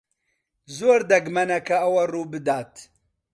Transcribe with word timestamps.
زۆر 0.77 0.99
دەگمەنە 1.11 1.59
کە 1.67 1.75
ئەوە 1.81 2.03
ڕوو 2.11 2.29
بدات. 2.33 2.73